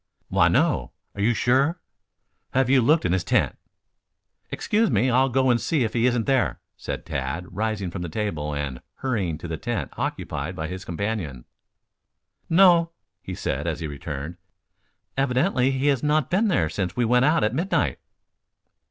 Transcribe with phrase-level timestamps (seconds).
[0.29, 0.93] "Why, no.
[1.13, 1.79] Are you sure?
[2.55, 3.55] Have you looked in his tent?"
[4.49, 8.51] "Excuse me, I'll go see if he isn't there," said Tad, rising from the table
[8.55, 11.45] and hurrying to the tent occupied by his companion.
[12.49, 12.89] "No,"
[13.21, 14.37] he said as he returned;
[15.17, 17.99] "evidently he has not been there since we went out at midnight."